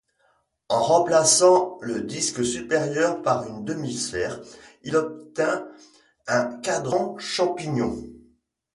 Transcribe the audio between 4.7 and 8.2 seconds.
on obtient un cadran-champignon.